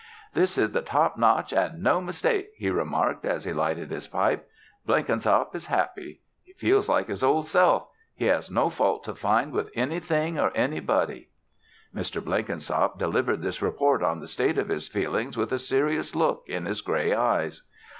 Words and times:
"This 0.33 0.57
is 0.57 0.71
the 0.71 0.81
top 0.81 1.15
notch 1.15 1.53
an' 1.53 1.83
no 1.83 2.01
mistake," 2.01 2.49
he 2.57 2.71
remarked 2.71 3.23
as 3.23 3.45
he 3.45 3.53
lighted 3.53 3.91
his 3.91 4.07
pipe. 4.07 4.49
"Blenkinsop 4.87 5.53
is 5.55 5.67
happy. 5.67 6.21
He 6.43 6.53
feels 6.53 6.89
like 6.89 7.07
his 7.07 7.21
Old 7.23 7.45
Self. 7.45 7.85
He 8.15 8.25
has 8.25 8.49
no 8.49 8.71
fault 8.71 9.03
to 9.03 9.13
find 9.13 9.51
with 9.51 9.69
anything 9.75 10.39
or 10.39 10.49
anybody." 10.57 11.29
Mr. 11.93 12.19
Blenkinsop 12.19 12.97
delivered 12.97 13.43
this 13.43 13.61
report 13.61 14.01
on 14.01 14.19
the 14.21 14.27
state 14.27 14.57
of 14.57 14.69
his 14.69 14.87
feelings 14.87 15.37
with 15.37 15.51
a 15.51 15.59
serious 15.59 16.15
look 16.15 16.45
in 16.47 16.65
his 16.65 16.81
gray 16.81 17.13
eyes. 17.13 17.61